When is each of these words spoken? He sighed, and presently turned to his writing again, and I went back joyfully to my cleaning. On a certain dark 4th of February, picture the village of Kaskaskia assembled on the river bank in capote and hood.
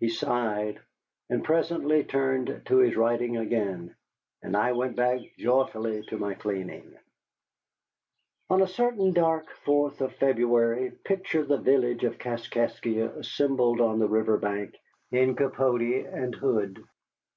He 0.00 0.08
sighed, 0.08 0.80
and 1.30 1.44
presently 1.44 2.02
turned 2.02 2.62
to 2.66 2.78
his 2.78 2.96
writing 2.96 3.36
again, 3.36 3.94
and 4.42 4.56
I 4.56 4.72
went 4.72 4.96
back 4.96 5.20
joyfully 5.38 6.02
to 6.06 6.18
my 6.18 6.34
cleaning. 6.34 6.98
On 8.50 8.60
a 8.60 8.66
certain 8.66 9.12
dark 9.12 9.46
4th 9.64 10.00
of 10.00 10.16
February, 10.16 10.90
picture 11.04 11.44
the 11.44 11.58
village 11.58 12.02
of 12.02 12.18
Kaskaskia 12.18 13.16
assembled 13.16 13.80
on 13.80 14.00
the 14.00 14.08
river 14.08 14.36
bank 14.36 14.74
in 15.12 15.36
capote 15.36 15.82
and 16.10 16.34
hood. 16.34 16.82